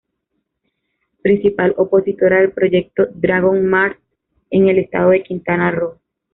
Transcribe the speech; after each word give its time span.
Principal 1.21 1.75
opositora 1.77 2.39
del 2.39 2.53
proyecto 2.53 3.05
"Dragon 3.13 3.63
Mart" 3.67 3.99
en 4.49 4.67
el 4.67 4.79
estado 4.79 5.11
de 5.11 5.21
Quintana 5.21 5.69
Roo 5.69 5.99